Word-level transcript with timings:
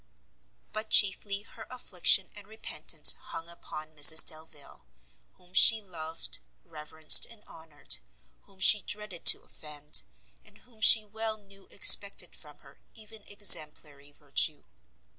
But 0.73 0.89
chiefly 0.89 1.43
her 1.43 1.67
affliction 1.69 2.31
and 2.35 2.47
repentance 2.47 3.13
hung 3.13 3.47
upon 3.47 3.95
Mrs 3.95 4.25
Delvile, 4.25 4.83
whom 5.33 5.53
she 5.53 5.79
loved, 5.79 6.39
reverenced 6.63 7.27
and 7.27 7.43
honoured, 7.43 7.97
whom 8.47 8.59
she 8.59 8.81
dreaded 8.81 9.25
to 9.27 9.43
offend, 9.43 10.01
and 10.43 10.57
whom 10.57 10.81
she 10.81 11.05
well 11.05 11.37
knew 11.37 11.67
expected 11.67 12.35
from 12.35 12.57
her 12.65 12.79
even 12.95 13.21
exemplary 13.27 14.11
virtue. 14.11 14.63